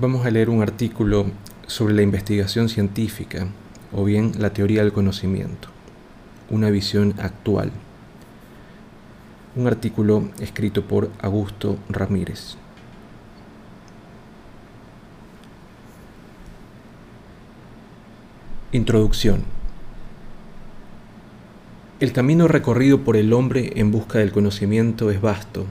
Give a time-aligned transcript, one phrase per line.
[0.00, 1.26] vamos a leer un artículo
[1.66, 3.46] sobre la investigación científica
[3.92, 5.68] o bien la teoría del conocimiento,
[6.48, 7.70] una visión actual.
[9.56, 12.56] Un artículo escrito por Augusto Ramírez.
[18.72, 19.42] Introducción.
[21.98, 25.66] El camino recorrido por el hombre en busca del conocimiento es vasto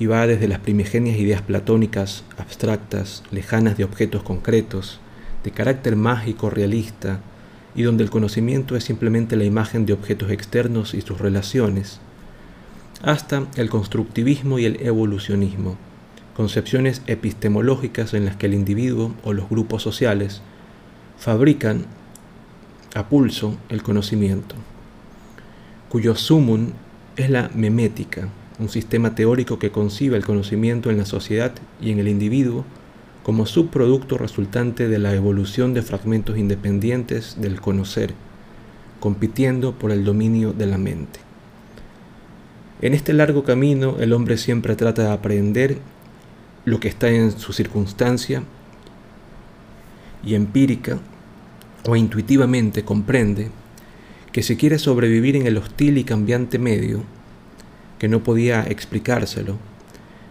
[0.00, 4.98] y va desde las primigenias ideas platónicas, abstractas, lejanas de objetos concretos,
[5.44, 7.20] de carácter mágico realista,
[7.74, 12.00] y donde el conocimiento es simplemente la imagen de objetos externos y sus relaciones,
[13.02, 15.76] hasta el constructivismo y el evolucionismo,
[16.34, 20.40] concepciones epistemológicas en las que el individuo o los grupos sociales
[21.18, 21.84] fabrican
[22.94, 24.54] a pulso el conocimiento,
[25.90, 26.70] cuyo sumum
[27.16, 28.30] es la memética,
[28.60, 32.64] un sistema teórico que concibe el conocimiento en la sociedad y en el individuo
[33.22, 38.12] como subproducto resultante de la evolución de fragmentos independientes del conocer,
[39.00, 41.20] compitiendo por el dominio de la mente.
[42.82, 45.78] En este largo camino el hombre siempre trata de aprender
[46.66, 48.42] lo que está en su circunstancia
[50.24, 50.98] y empírica
[51.88, 53.50] o intuitivamente comprende
[54.32, 57.02] que si quiere sobrevivir en el hostil y cambiante medio,
[58.00, 59.58] que no podía explicárselo,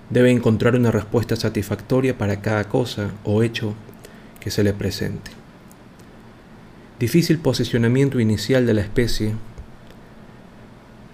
[0.10, 3.76] debe encontrar una respuesta satisfactoria para cada cosa o hecho
[4.40, 5.30] que se le presente.
[7.00, 9.34] Difícil posicionamiento inicial de la especie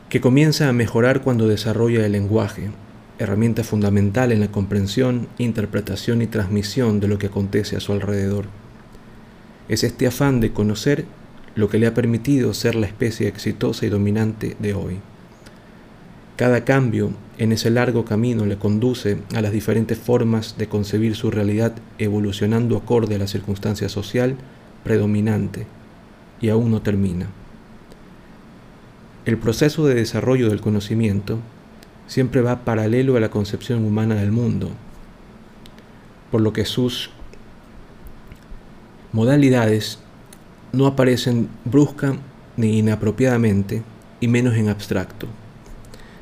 [0.07, 2.69] que comienza a mejorar cuando desarrolla el lenguaje,
[3.19, 8.45] herramienta fundamental en la comprensión, interpretación y transmisión de lo que acontece a su alrededor.
[9.67, 11.03] Es este afán de conocer
[11.53, 15.01] lo que le ha permitido ser la especie exitosa y dominante de hoy.
[16.35, 21.31] Cada cambio en ese largo camino le conduce a las diferentes formas de concebir su
[21.31, 24.35] realidad evolucionando acorde a la circunstancia social
[24.83, 25.65] predominante
[26.41, 27.27] y aún no termina.
[29.23, 31.39] El proceso de desarrollo del conocimiento
[32.05, 34.71] siempre va paralelo a la concepción humana del mundo,
[36.31, 37.11] por lo que sus
[39.13, 39.99] modalidades
[40.73, 42.17] no aparecen brusca
[42.57, 43.83] ni inapropiadamente
[44.19, 45.27] y menos en abstracto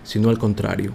[0.04, 0.94] sino al contrario.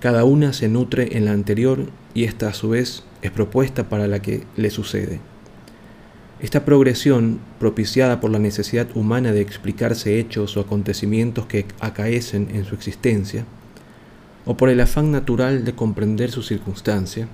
[0.00, 4.06] Cada una se nutre en la anterior y esta a su vez es propuesta para
[4.06, 5.20] la que le sucede.
[6.40, 12.64] Esta progresión, propiciada por la necesidad humana de explicarse hechos o acontecimientos que acaecen en
[12.64, 13.44] su existencia,
[14.44, 17.28] o por el afán natural de comprender su circunstancia,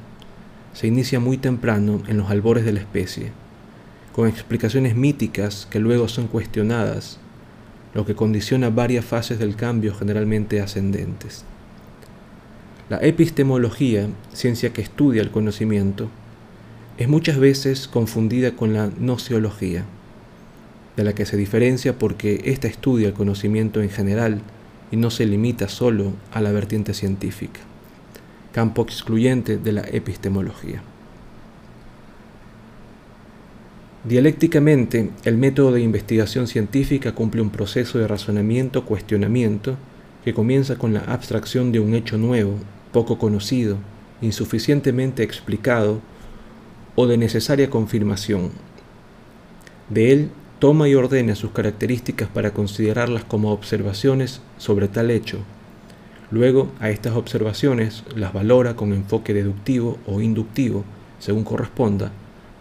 [0.75, 3.33] se inicia muy temprano en los albores de la especie,
[4.15, 7.19] con explicaciones míticas que luego son cuestionadas
[7.95, 11.45] lo que condiciona varias fases del cambio generalmente ascendentes.
[12.89, 16.09] La epistemología, ciencia que estudia el conocimiento,
[16.97, 19.85] es muchas veces confundida con la nociología,
[20.97, 24.41] de la que se diferencia porque ésta estudia el conocimiento en general
[24.91, 27.61] y no se limita solo a la vertiente científica,
[28.53, 30.83] campo excluyente de la epistemología.
[34.05, 39.77] Dialécticamente, el método de investigación científica cumple un proceso de razonamiento-cuestionamiento
[40.25, 42.55] que comienza con la abstracción de un hecho nuevo,
[42.93, 43.77] poco conocido,
[44.21, 46.01] insuficientemente explicado
[46.95, 48.51] o de necesaria confirmación.
[49.89, 50.31] De él
[50.61, 55.39] toma y ordena sus características para considerarlas como observaciones sobre tal hecho.
[56.31, 60.85] Luego, a estas observaciones las valora con enfoque deductivo o inductivo,
[61.19, 62.13] según corresponda,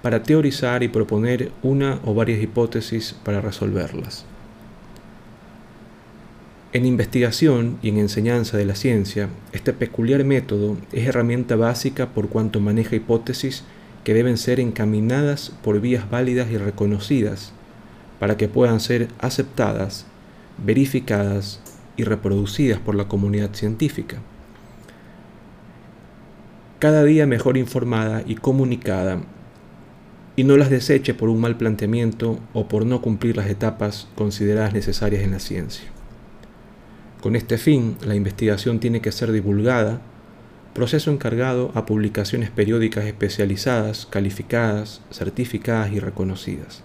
[0.08, 4.24] para teorizar y proponer una o varias hipótesis para resolverlas.
[6.72, 12.30] En investigación y en enseñanza de la ciencia, este peculiar método es herramienta básica por
[12.30, 13.66] cuanto maneja hipótesis
[14.06, 17.52] que deben ser encaminadas por vías válidas y reconocidas
[18.18, 20.06] para que puedan ser aceptadas,
[20.58, 21.60] verificadas
[21.98, 24.20] y reproducidas por la comunidad científica.
[26.80, 29.20] Cada día mejor informada y comunicada
[30.38, 34.72] y no las deseche por un mal planteamiento o por no cumplir las etapas consideradas
[34.72, 35.88] necesarias en la ciencia.
[37.22, 40.00] Con este fin, la investigación tiene que ser divulgada,
[40.76, 46.84] proceso encargado a publicaciones periódicas especializadas, calificadas, certificadas y reconocidas.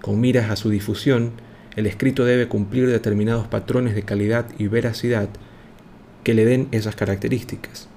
[0.00, 1.32] Con miras a su difusión,
[1.76, 5.28] el escrito debe cumplir determinados patrones de calidad y veracidad
[6.24, 7.88] que le den esas características.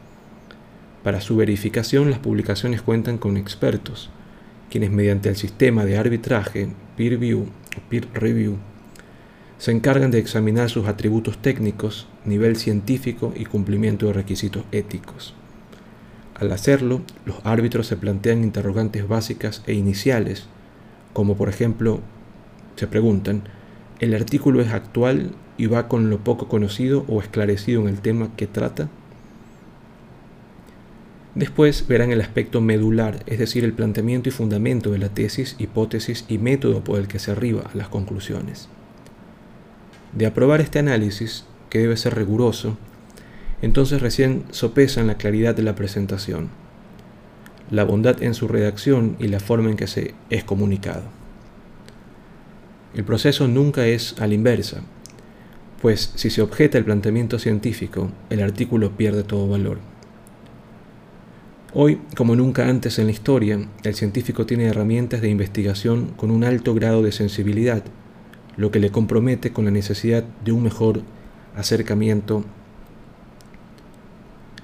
[1.02, 4.10] Para su verificación, las publicaciones cuentan con expertos,
[4.70, 7.20] quienes mediante el sistema de arbitraje, peer
[8.14, 8.58] review,
[9.58, 15.34] se encargan de examinar sus atributos técnicos, nivel científico y cumplimiento de requisitos éticos.
[16.36, 20.48] Al hacerlo, los árbitros se plantean interrogantes básicas e iniciales,
[21.12, 22.00] como por ejemplo,
[22.78, 23.44] se preguntan,
[24.00, 28.30] ¿el artículo es actual y va con lo poco conocido o esclarecido en el tema
[28.38, 28.90] que trata?
[31.40, 36.26] Después verán el aspecto medular, es decir, el planteamiento y fundamento de la tesis, hipótesis
[36.28, 38.68] y método por el que se arriba a las conclusiones.
[40.12, 42.78] De aprobar este análisis, que debe ser riguroso,
[43.62, 46.50] entonces recién sopesan la claridad de la presentación,
[47.72, 51.04] la bondad en su redacción y la forma en que se es comunicado.
[52.94, 54.82] El proceso nunca es a la inversa,
[55.82, 59.78] pues si se objeta el planteamiento científico, el artículo pierde todo valor.
[61.72, 66.44] Hoy, como nunca antes en la historia, el científico tiene herramientas de investigación con un
[66.44, 67.84] alto grado de sensibilidad,
[68.58, 71.04] lo que le compromete con la necesidad de un mejor
[71.56, 72.44] acercamiento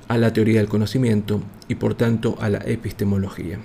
[0.08, 3.60] a la teoría del conocimiento y por tanto a la epistemología.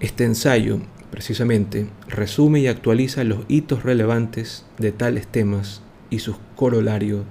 [0.00, 0.80] Este ensayo,
[1.12, 5.80] precisamente, resume y actualiza los hitos relevantes de tales temas
[6.10, 7.22] y su corolario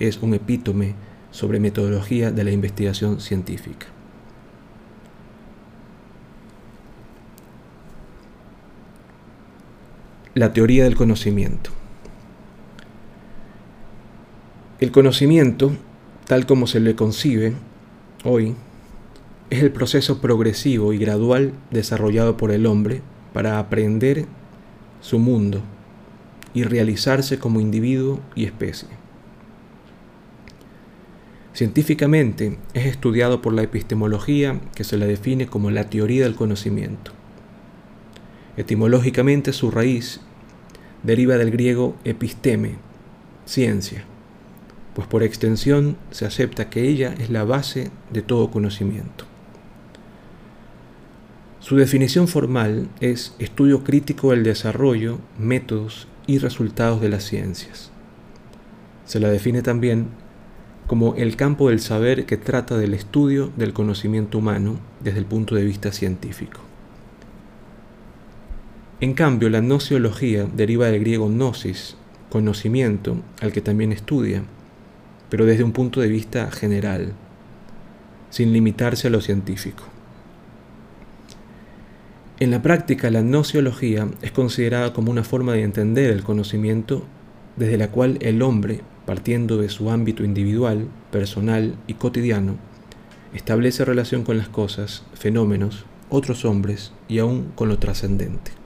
[0.00, 0.96] es un epítome
[1.30, 3.86] sobre metodología de la investigación científica.
[10.36, 11.70] La teoría del conocimiento.
[14.80, 15.72] El conocimiento,
[16.26, 17.54] tal como se le concibe
[18.22, 18.54] hoy,
[19.48, 23.00] es el proceso progresivo y gradual desarrollado por el hombre
[23.32, 24.26] para aprender
[25.00, 25.62] su mundo
[26.52, 28.90] y realizarse como individuo y especie.
[31.54, 37.12] Científicamente es estudiado por la epistemología que se la define como la teoría del conocimiento.
[38.58, 40.20] Etimológicamente su raíz
[41.02, 42.76] deriva del griego episteme,
[43.44, 44.04] ciencia,
[44.94, 49.26] pues por extensión se acepta que ella es la base de todo conocimiento.
[51.60, 57.90] Su definición formal es estudio crítico del desarrollo, métodos y resultados de las ciencias.
[59.04, 60.08] Se la define también
[60.86, 65.56] como el campo del saber que trata del estudio del conocimiento humano desde el punto
[65.56, 66.65] de vista científico.
[68.98, 71.96] En cambio, la nociología deriva del griego gnosis,
[72.30, 74.42] conocimiento, al que también estudia,
[75.28, 77.12] pero desde un punto de vista general,
[78.30, 79.84] sin limitarse a lo científico.
[82.40, 87.04] En la práctica, la nociología es considerada como una forma de entender el conocimiento
[87.56, 92.56] desde la cual el hombre, partiendo de su ámbito individual, personal y cotidiano,
[93.34, 98.65] establece relación con las cosas, fenómenos, otros hombres y aún con lo trascendente.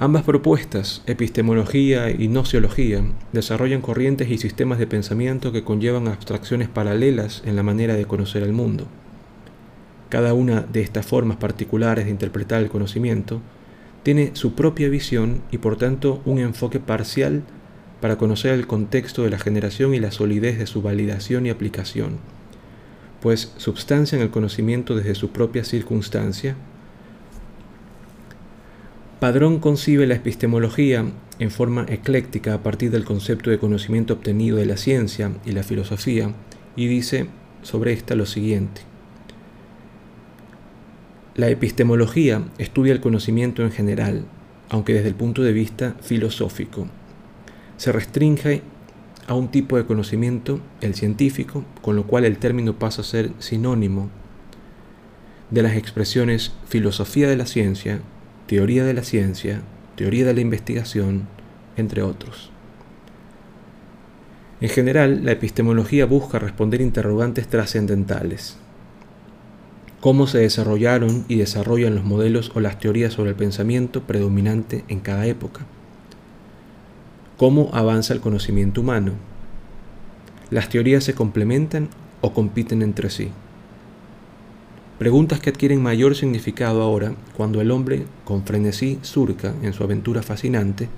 [0.00, 3.02] Ambas propuestas, epistemología y nociología,
[3.32, 8.44] desarrollan corrientes y sistemas de pensamiento que conllevan abstracciones paralelas en la manera de conocer
[8.44, 8.86] el mundo.
[10.08, 13.40] Cada una de estas formas particulares de interpretar el conocimiento
[14.04, 17.42] tiene su propia visión y por tanto un enfoque parcial
[18.00, 22.18] para conocer el contexto de la generación y la solidez de su validación y aplicación,
[23.20, 26.54] pues substancian el conocimiento desde su propia circunstancia
[29.20, 31.04] Padrón concibe la epistemología
[31.40, 35.64] en forma ecléctica a partir del concepto de conocimiento obtenido de la ciencia y la
[35.64, 36.32] filosofía
[36.76, 37.26] y dice
[37.62, 38.82] sobre esta lo siguiente.
[41.34, 44.24] La epistemología estudia el conocimiento en general,
[44.68, 46.86] aunque desde el punto de vista filosófico.
[47.76, 48.62] Se restringe
[49.26, 53.32] a un tipo de conocimiento, el científico, con lo cual el término pasa a ser
[53.40, 54.10] sinónimo
[55.50, 58.00] de las expresiones filosofía de la ciencia
[58.48, 59.60] teoría de la ciencia,
[59.94, 61.28] teoría de la investigación,
[61.76, 62.50] entre otros.
[64.62, 68.56] En general, la epistemología busca responder interrogantes trascendentales.
[70.00, 75.00] ¿Cómo se desarrollaron y desarrollan los modelos o las teorías sobre el pensamiento predominante en
[75.00, 75.66] cada época?
[77.36, 79.12] ¿Cómo avanza el conocimiento humano?
[80.50, 81.90] ¿Las teorías se complementan
[82.22, 83.30] o compiten entre sí?
[84.98, 90.22] Preguntas que adquieren mayor significado ahora cuando el hombre, con frenesí, surca en su aventura
[90.22, 90.88] fascinante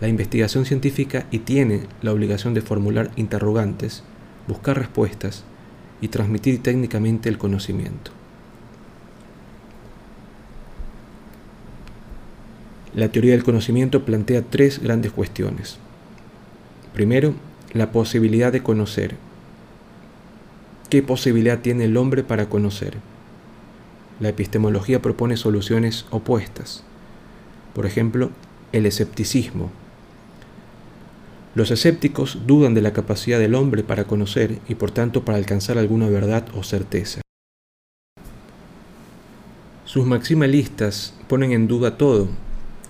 [0.00, 4.04] la investigación científica y tiene la obligación de formular interrogantes,
[4.46, 5.44] buscar respuestas
[6.00, 8.12] y transmitir técnicamente el conocimiento.
[12.94, 15.78] La teoría del conocimiento plantea tres grandes cuestiones.
[16.92, 17.34] Primero,
[17.72, 19.16] la posibilidad de conocer.
[20.90, 23.11] ¿Qué posibilidad tiene el hombre para conocer?
[24.22, 26.84] La epistemología propone soluciones opuestas.
[27.74, 28.30] Por ejemplo,
[28.70, 29.70] el escepticismo,
[31.54, 35.76] Los escépticos dudan de la capacidad del hombre para conocer y por tanto para alcanzar
[35.76, 37.20] alguna verdad o certeza.
[39.84, 42.28] Sus maximalistas ponen en duda todo,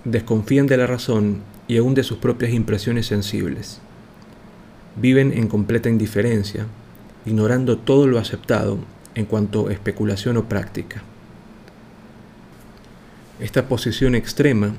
[0.05, 3.81] desconfían de la razón y aún de sus propias impresiones sensibles.
[4.95, 6.67] Viven en completa indiferencia,
[7.27, 8.79] ignorando todo lo aceptado
[9.17, 11.03] en cuanto a especulación o práctica.
[13.43, 14.73] Esta posición extrema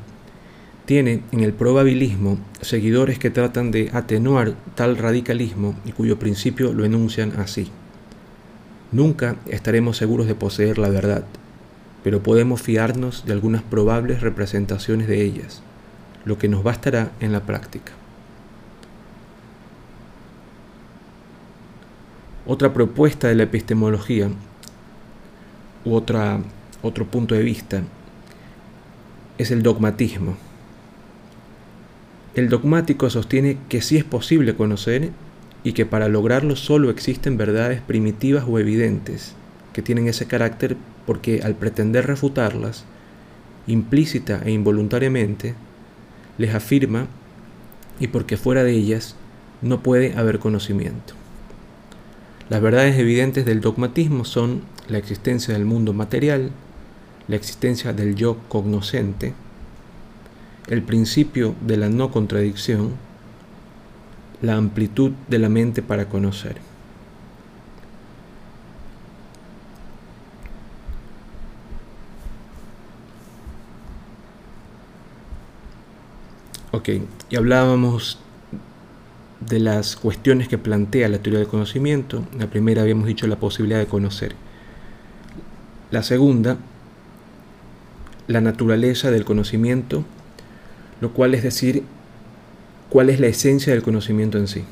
[0.85, 6.85] tiene en el probabilismo seguidores que tratan de atenuar tal radicalismo y cuyo principio lo
[6.85, 7.69] enuncian así.
[8.93, 11.25] Nunca estaremos seguros de poseer la verdad,
[12.05, 15.61] pero podemos fiarnos de algunas probables representaciones de ellas,
[16.23, 17.91] lo que nos bastará en la práctica.
[22.45, 24.29] Otra propuesta de la epistemología,
[25.83, 26.39] u otra,
[26.81, 27.83] otro punto de vista,
[29.37, 30.35] es el dogmatismo.
[32.35, 35.11] El dogmático sostiene que sí es posible conocer
[35.63, 39.35] y que para lograrlo solo existen verdades primitivas o evidentes,
[39.71, 40.75] que tienen ese carácter
[41.05, 42.85] porque al pretender refutarlas,
[43.67, 45.55] implícita e involuntariamente,
[46.37, 47.07] les afirma
[47.99, 49.15] y porque fuera de ellas
[49.61, 51.13] no puede haber conocimiento.
[52.49, 56.51] Las verdades evidentes del dogmatismo son la existencia del mundo material,
[57.27, 59.33] la existencia del yo cognoscente,
[60.67, 62.91] el principio de la no contradicción,
[64.41, 66.57] la amplitud de la mente para conocer.
[76.71, 76.89] Ok,
[77.29, 78.19] y hablábamos
[79.39, 82.25] de las cuestiones que plantea la teoría del conocimiento.
[82.37, 84.35] La primera habíamos dicho la posibilidad de conocer.
[85.91, 86.57] La segunda,
[88.33, 90.03] la naturaleza del conocimiento,
[90.99, 91.83] lo cual es decir,
[92.89, 94.63] cuál es la esencia del conocimiento en sí.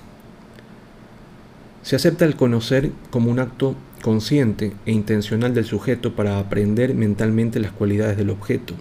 [1.84, 7.60] Se acepta el conocer como un acto consciente e intencional del sujeto para aprender mentalmente
[7.60, 8.74] las cualidades del objeto.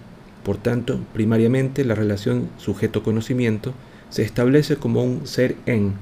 [0.45, 3.75] Por tanto, primariamente la relación sujeto-conocimiento
[4.09, 5.93] se establece como un ser en,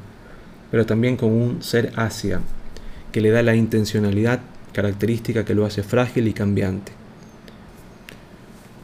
[0.71, 2.41] pero también como un ser hacia,
[3.13, 4.41] que le da la intencionalidad
[4.73, 6.98] característica que lo hace frágil y cambiante.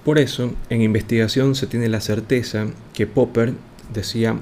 [0.05, 3.55] Por eso, en investigación se tiene la certeza que Popper
[3.93, 4.37] decía,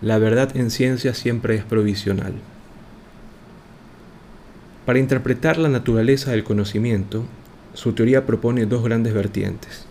[0.00, 2.34] la verdad en ciencia siempre es provisional.
[4.86, 7.24] Para interpretar la naturaleza del conocimiento,
[7.74, 9.84] su teoría propone dos grandes vertientes,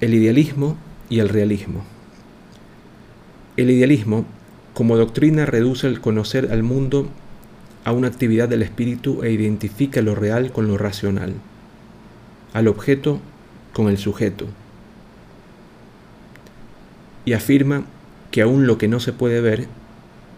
[0.00, 0.76] el idealismo
[1.08, 1.84] y el realismo.
[3.56, 4.24] El idealismo,
[4.74, 7.08] como doctrina, reduce el conocer al mundo
[7.84, 11.34] a una actividad del espíritu e identifica lo real con lo racional,
[12.52, 13.20] al objeto
[13.72, 14.46] con el sujeto,
[17.24, 17.84] y afirma
[18.30, 19.66] que aún lo que no se puede ver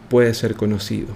[0.09, 1.09] puede ser conocido.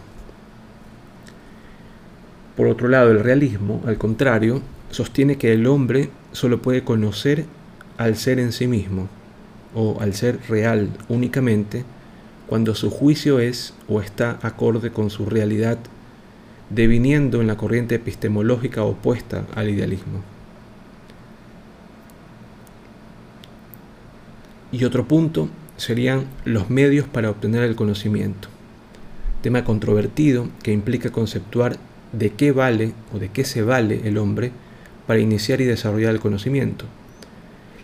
[2.57, 7.45] Por otro lado, el realismo, al contrario, sostiene que el hombre solo puede conocer
[7.99, 9.09] al ser en sí mismo,
[9.75, 11.85] o al ser real únicamente,
[12.47, 15.79] cuando su juicio es o está acorde con su realidad,
[16.71, 20.36] deviniendo en la corriente epistemológica opuesta al idealismo.
[24.79, 28.49] Y otro punto serían los medios para obtener el conocimiento,
[29.41, 31.79] tema controvertido que implica conceptuar
[32.13, 34.53] de qué vale o de qué se vale el hombre
[35.07, 36.85] para iniciar y desarrollar el conocimiento.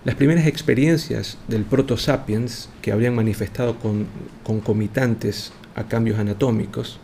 [0.05, 4.07] Las primeras experiencias del proto sapiens, que habrían manifestado con
[4.43, 7.01] concomitantes a cambios anatómicos,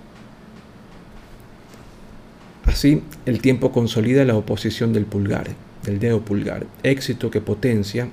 [2.67, 5.49] así el tiempo consolida la oposición del pulgar,
[5.83, 8.11] del dedo pulgar, éxito que potencia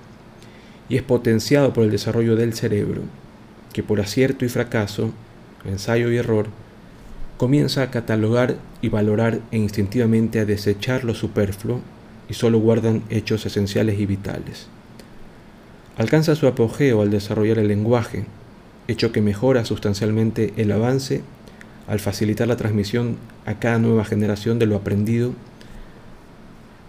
[0.89, 3.01] y es potenciado por el desarrollo del cerebro,
[3.73, 5.11] que por acierto y fracaso,
[5.65, 6.47] ensayo y error,
[7.37, 11.81] comienza a catalogar y valorar e instintivamente a desechar lo superfluo
[12.29, 14.67] y solo guardan hechos esenciales y vitales.
[15.97, 18.25] Alcanza su apogeo al desarrollar el lenguaje,
[18.87, 21.21] hecho que mejora sustancialmente el avance
[21.87, 25.33] al facilitar la transmisión a cada nueva generación de lo aprendido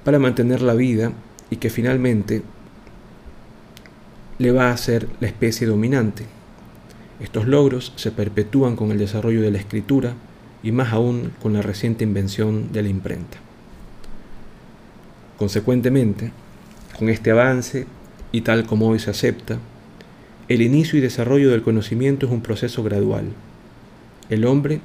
[0.04, 1.12] para mantener la vida
[1.50, 2.42] y que finalmente
[4.38, 6.24] le va a ser la especie dominante.
[7.20, 10.14] Estos logros se perpetúan con el desarrollo de la escritura
[10.62, 13.38] y más aún con la reciente invención de la imprenta.
[15.38, 16.32] Consecuentemente,
[16.98, 17.86] con este avance
[18.32, 19.58] y tal como hoy se acepta,
[20.48, 23.24] el inicio y desarrollo del conocimiento es un proceso gradual.
[24.28, 24.80] El hombre,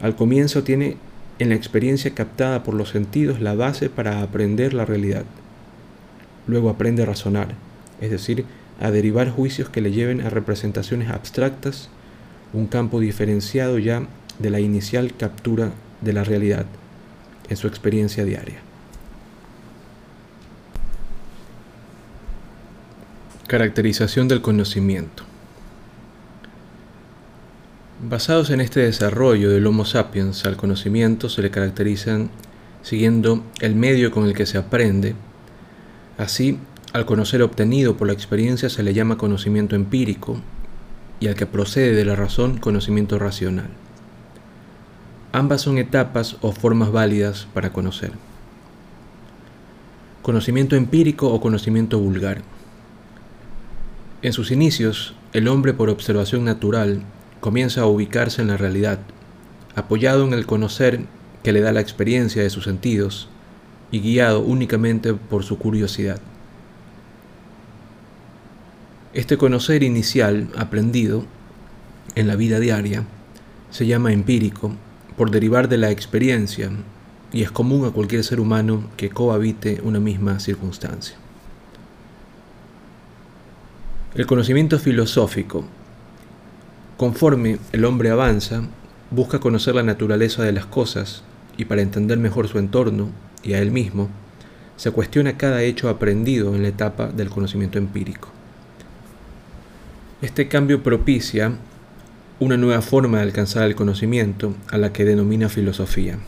[0.00, 0.96] al comienzo, tiene
[1.38, 5.24] en la experiencia captada por los sentidos la base para aprender la realidad.
[6.46, 7.54] Luego aprende a razonar,
[8.00, 8.44] es decir,
[8.80, 11.88] a derivar juicios que le lleven a representaciones abstractas,
[12.52, 14.06] un campo diferenciado ya
[14.38, 16.66] de la inicial captura de la realidad
[17.48, 18.60] en su experiencia diaria.
[23.46, 25.24] Caracterización del conocimiento.
[28.00, 32.30] Basados en este desarrollo del Homo sapiens al conocimiento se le caracterizan
[32.82, 35.14] siguiendo el medio con el que se aprende.
[36.16, 36.58] Así,
[36.92, 40.40] al conocer obtenido por la experiencia se le llama conocimiento empírico
[41.20, 43.68] y al que procede de la razón conocimiento racional.
[45.32, 48.12] Ambas son etapas o formas válidas para conocer.
[50.22, 52.40] Conocimiento empírico o conocimiento vulgar.
[54.22, 57.02] En sus inicios, el hombre por observación natural
[57.40, 58.98] comienza a ubicarse en la realidad,
[59.74, 61.02] apoyado en el conocer
[61.42, 63.28] que le da la experiencia de sus sentidos
[63.92, 66.20] y guiado únicamente por su curiosidad.
[69.14, 71.24] Este conocer inicial aprendido
[72.14, 73.04] en la vida diaria
[73.70, 74.74] se llama empírico
[75.16, 76.70] por derivar de la experiencia
[77.32, 81.16] y es común a cualquier ser humano que cohabite una misma circunstancia.
[84.14, 85.64] El conocimiento filosófico
[86.98, 88.62] Conforme el hombre avanza,
[89.10, 91.22] busca conocer la naturaleza de las cosas
[91.56, 93.08] y para entender mejor su entorno
[93.42, 94.10] y a él mismo,
[94.76, 98.30] se cuestiona cada hecho aprendido en la etapa del conocimiento empírico.
[100.20, 101.52] Este cambio propicia
[102.40, 106.18] una nueva forma de alcanzar el conocimiento a la que denomina filosofía.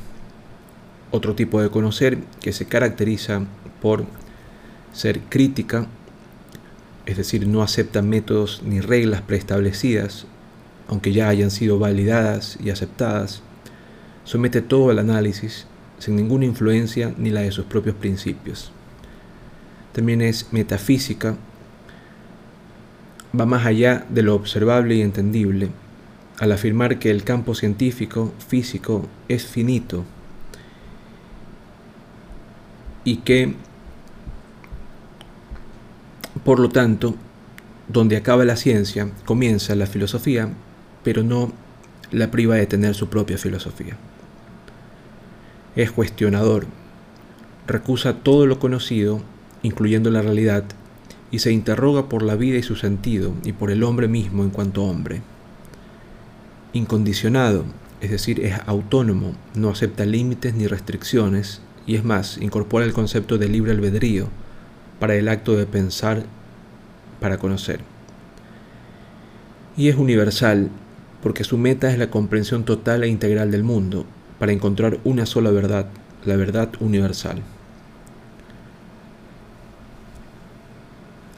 [1.11, 3.43] Otro tipo de conocer que se caracteriza
[3.83, 4.05] por
[4.93, 5.89] ser crítica,
[7.05, 10.25] es decir, no acepta métodos ni reglas preestablecidas,
[10.87, 13.43] aunque ya hayan sido validadas y aceptadas,
[14.23, 15.67] somete todo al análisis
[15.99, 18.71] sin ninguna influencia ni la de sus propios principios.
[19.93, 21.35] También es metafísica,
[23.39, 25.71] va más allá de lo observable y entendible,
[26.39, 30.05] al afirmar que el campo científico, físico, es finito
[33.05, 33.55] y que,
[36.45, 37.15] por lo tanto,
[37.89, 40.51] donde acaba la ciencia, comienza la filosofía
[41.03, 41.53] pero no
[42.11, 43.97] la priva de tener su propia filosofía.
[45.77, 46.67] Es cuestionador,
[47.67, 49.23] recusa todo lo conocido,
[49.63, 50.65] incluyendo la realidad,
[51.31, 54.51] y se interroga por la vida y su sentido, y por el hombre mismo en
[54.51, 55.23] cuanto hombre.
[56.73, 57.65] Incondicionado,
[58.01, 63.39] es decir, es autónomo, no acepta límites ni restricciones, y es más, incorpora el concepto
[63.39, 64.29] de libre albedrío
[64.99, 66.25] para el acto de pensar
[67.21, 67.81] para conocer.
[69.77, 70.71] Y es universal,
[71.23, 74.07] porque su meta es la comprensión total e integral del mundo,
[74.39, 75.87] para encontrar una sola verdad,
[76.25, 77.43] la verdad universal.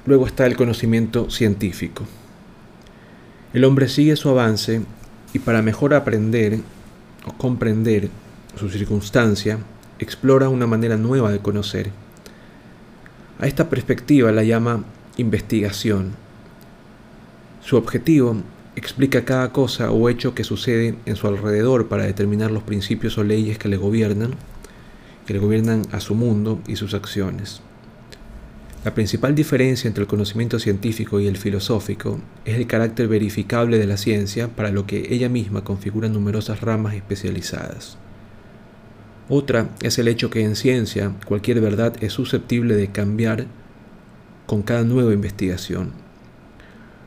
[0.04, 2.04] Luego está el conocimiento científico.
[3.52, 4.82] El hombre sigue su avance
[5.32, 6.58] y para mejor aprender
[7.24, 8.10] o comprender
[8.56, 9.58] su circunstancia,
[9.98, 11.90] explora una manera nueva de conocer.
[13.38, 14.84] A esta perspectiva la llama
[15.16, 16.12] investigación.
[17.60, 18.36] Su objetivo
[18.74, 23.24] explica cada cosa o hecho que sucede en su alrededor para determinar los principios o
[23.24, 24.32] leyes que le gobiernan,
[25.26, 27.62] que le gobiernan a su mundo y sus acciones.
[28.84, 33.86] La principal diferencia entre el conocimiento científico y el filosófico es el carácter verificable de
[33.86, 37.96] la ciencia para lo que ella misma configura numerosas ramas especializadas.
[39.28, 43.46] Otra es el hecho que en ciencia cualquier verdad es susceptible de cambiar
[44.46, 45.92] con cada nueva investigación,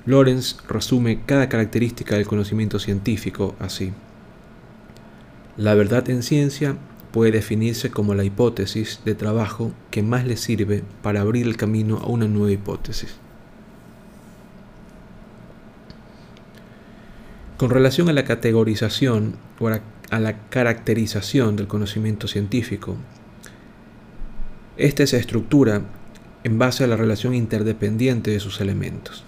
[0.06, 3.92] Lorenz resume cada característica del conocimiento científico así.
[5.58, 6.76] La verdad en ciencia
[7.16, 12.00] puede definirse como la hipótesis de trabajo que más le sirve para abrir el camino
[12.00, 13.16] a una nueva hipótesis.
[17.56, 22.98] Con relación a la categorización o a la caracterización del conocimiento científico,
[24.76, 25.84] este se estructura
[26.44, 29.24] en base a la relación interdependiente de sus elementos.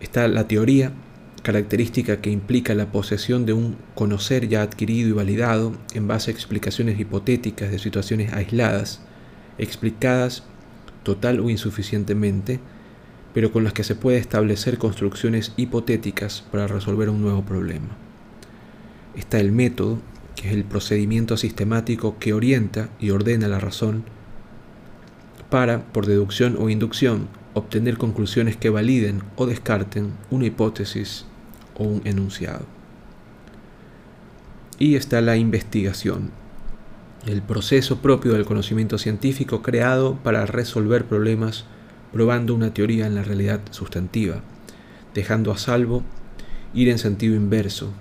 [0.00, 0.92] Está la teoría,
[1.46, 6.34] característica que implica la posesión de un conocer ya adquirido y validado en base a
[6.34, 9.00] explicaciones hipotéticas de situaciones aisladas,
[9.56, 10.42] explicadas
[11.04, 12.58] total o insuficientemente,
[13.32, 17.96] pero con las que se puede establecer construcciones hipotéticas para resolver un nuevo problema.
[19.14, 20.00] Está el método,
[20.34, 24.02] que es el procedimiento sistemático que orienta y ordena la razón
[25.48, 31.24] para, por deducción o inducción, obtener conclusiones que validen o descarten una hipótesis
[31.78, 32.64] o un enunciado.
[34.78, 36.30] Y está la investigación,
[37.26, 41.64] el proceso propio del conocimiento científico creado para resolver problemas
[42.12, 44.42] probando una teoría en la realidad sustantiva,
[45.14, 46.02] dejando a salvo
[46.74, 47.92] ir en sentido inverso,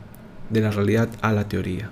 [0.49, 1.89] de la realidad a la teoría.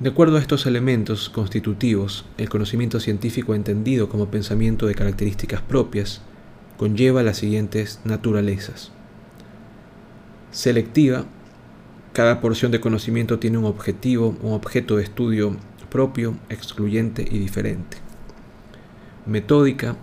[0.00, 6.20] De acuerdo a estos elementos constitutivos, el conocimiento científico entendido como pensamiento de características propias
[6.76, 8.92] conlleva las siguientes naturalezas.
[10.50, 11.24] Selectiva,
[12.12, 15.56] cada porción de conocimiento tiene un objetivo, un objeto de estudio
[15.90, 17.98] propio, excluyente y diferente.
[19.26, 19.96] Metódica,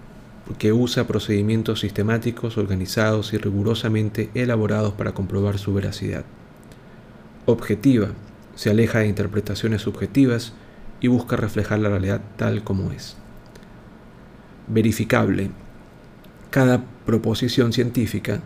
[0.57, 6.25] que usa procedimientos sistemáticos, organizados y rigurosamente elaborados para comprobar su veracidad.
[7.45, 8.09] Objetiva,
[8.55, 10.53] se aleja de interpretaciones subjetivas
[10.99, 13.17] y busca reflejar la realidad tal como es.
[14.67, 15.51] Verificable,
[16.51, 18.41] cada proposición científica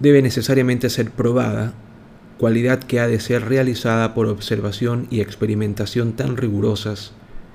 [0.00, 1.74] debe necesariamente ser probada,
[2.38, 7.12] cualidad que ha de ser realizada por observación y experimentación tan rigurosas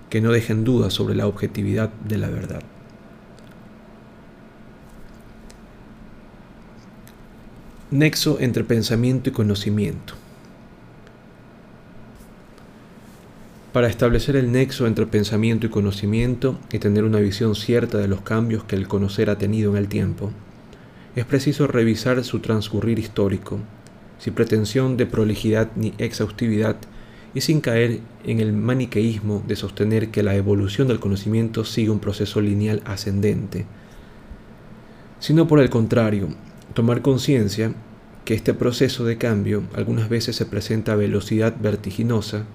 [0.09, 2.61] que no dejen dudas sobre la objetividad de la verdad.
[7.89, 10.13] Nexo entre pensamiento y conocimiento.
[13.75, 18.21] Para establecer el nexo entre pensamiento y conocimiento y tener una visión cierta de los
[18.21, 20.31] cambios que el conocer ha tenido en el tiempo,
[21.17, 23.59] es preciso revisar su transcurrir histórico,
[24.17, 26.77] sin pretensión de prolijidad ni exhaustividad
[27.33, 31.99] y sin caer en el maniqueísmo de sostener que la evolución del conocimiento sigue un
[31.99, 33.65] proceso lineal ascendente,
[35.19, 36.29] sino por el contrario,
[36.73, 37.73] tomar conciencia
[38.23, 42.45] que este proceso de cambio algunas veces se presenta a velocidad vertiginosa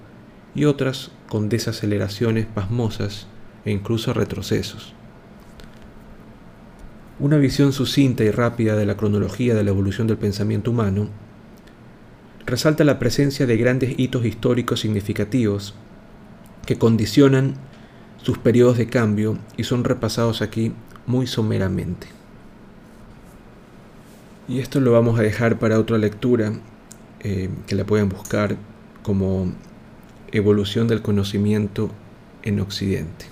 [0.54, 3.26] y otras con desaceleraciones pasmosas
[3.64, 4.94] e incluso retrocesos.
[7.18, 11.08] Una visión sucinta y rápida de la cronología de la evolución del pensamiento humano
[12.46, 15.74] resalta la presencia de grandes hitos históricos significativos
[16.66, 17.54] que condicionan
[18.22, 20.72] sus periodos de cambio y son repasados aquí
[21.06, 22.06] muy someramente.
[24.48, 26.54] Y esto lo vamos a dejar para otra lectura
[27.20, 28.56] eh, que la pueden buscar
[29.02, 29.52] como
[30.32, 31.90] evolución del conocimiento
[32.42, 33.29] en Occidente.